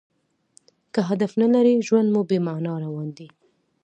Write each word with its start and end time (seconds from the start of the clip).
که 0.93 1.01
هدف 1.09 1.31
نه 1.41 1.47
لرى؛ 1.53 1.73
ژوند 1.87 2.07
مو 2.13 2.21
بې 2.29 2.37
مانا 2.45 2.73
روان 2.85 3.07
دئ. 3.17 3.27